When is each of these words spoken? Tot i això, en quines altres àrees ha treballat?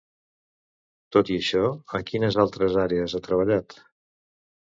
Tot 1.15 1.29
i 1.33 1.37
això, 1.41 1.61
en 1.99 2.07
quines 2.09 2.39
altres 2.45 2.77
àrees 2.85 3.15
ha 3.19 3.23
treballat? 3.27 3.77